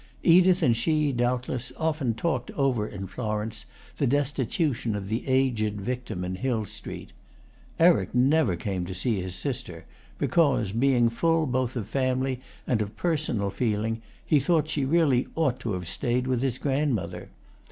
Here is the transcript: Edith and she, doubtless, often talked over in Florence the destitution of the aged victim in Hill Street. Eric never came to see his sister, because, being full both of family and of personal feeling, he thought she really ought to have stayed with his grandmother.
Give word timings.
Edith 0.23 0.63
and 0.63 0.75
she, 0.75 1.11
doubtless, 1.11 1.71
often 1.77 2.15
talked 2.15 2.49
over 2.57 2.87
in 2.87 3.05
Florence 3.05 3.67
the 3.99 4.07
destitution 4.07 4.95
of 4.95 5.09
the 5.09 5.27
aged 5.27 5.79
victim 5.79 6.23
in 6.23 6.37
Hill 6.37 6.65
Street. 6.65 7.13
Eric 7.77 8.15
never 8.15 8.55
came 8.55 8.83
to 8.87 8.95
see 8.95 9.21
his 9.21 9.35
sister, 9.35 9.85
because, 10.17 10.71
being 10.71 11.07
full 11.09 11.45
both 11.45 11.75
of 11.75 11.87
family 11.87 12.41
and 12.65 12.81
of 12.81 12.97
personal 12.97 13.51
feeling, 13.51 14.01
he 14.25 14.39
thought 14.39 14.69
she 14.69 14.85
really 14.85 15.27
ought 15.35 15.59
to 15.59 15.73
have 15.73 15.87
stayed 15.87 16.25
with 16.25 16.41
his 16.41 16.57
grandmother. 16.57 17.29